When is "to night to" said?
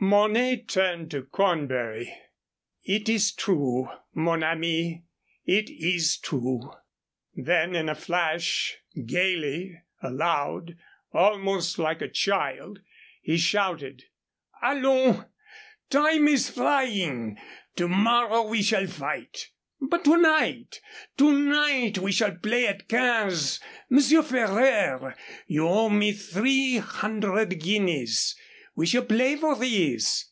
20.04-21.32